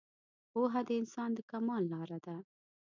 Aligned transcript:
پوهه 0.51 0.81
د 0.87 0.89
انسان 1.01 1.29
د 1.35 1.39
کمال 1.51 1.83
لاره 1.93 2.19
ده 2.25 2.35